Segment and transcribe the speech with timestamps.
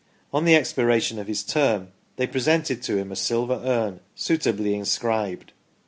[0.33, 4.73] On the ex piration of his term, they presented to him a silver urn, suitably
[4.73, 5.53] inscribed.